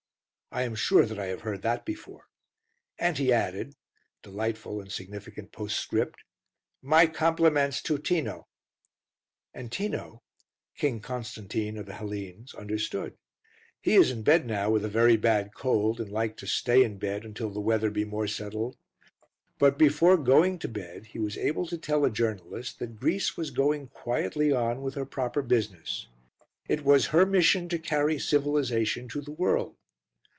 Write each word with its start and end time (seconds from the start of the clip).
I 0.53 0.63
am 0.63 0.75
sure 0.75 1.05
that 1.05 1.17
I 1.17 1.27
have 1.27 1.39
heard 1.43 1.61
that 1.61 1.85
before. 1.85 2.25
And 2.99 3.17
he 3.17 3.31
added 3.31 3.73
delightful 4.21 4.81
and 4.81 4.91
significant 4.91 5.53
postscript! 5.53 6.25
"My 6.81 7.07
compliments 7.07 7.81
to 7.83 7.97
Tino." 7.97 8.49
And 9.53 9.71
Tino 9.71 10.23
King 10.75 10.99
Constantine 10.99 11.77
of 11.77 11.85
the 11.85 11.93
Hellenes 11.93 12.53
understood. 12.53 13.15
He 13.79 13.93
is 13.95 14.11
in 14.11 14.23
bed 14.23 14.45
now 14.45 14.69
with 14.69 14.83
a 14.83 14.89
very 14.89 15.15
bad 15.15 15.53
cold, 15.53 16.01
and 16.01 16.11
like 16.11 16.35
to 16.35 16.45
stay 16.47 16.83
in 16.83 16.97
bed 16.97 17.23
until 17.23 17.49
the 17.51 17.61
weather 17.61 17.89
be 17.89 18.03
more 18.03 18.27
settled. 18.27 18.75
But 19.57 19.77
before 19.77 20.17
going 20.17 20.59
to 20.59 20.67
bed 20.67 21.05
he 21.05 21.19
was 21.19 21.37
able 21.37 21.65
to 21.67 21.77
tell 21.77 22.03
a 22.03 22.09
journalist 22.11 22.77
that 22.79 22.97
Greece 22.99 23.37
was 23.37 23.51
going 23.51 23.87
quietly 23.87 24.51
on 24.51 24.81
with 24.81 24.95
her 24.95 25.05
proper 25.05 25.41
business; 25.41 26.07
it 26.67 26.83
was 26.83 27.05
her 27.15 27.25
mission 27.25 27.69
to 27.69 27.79
carry 27.79 28.19
civilisation 28.19 29.07
to 29.07 29.21
the 29.21 29.31
world. 29.31 29.77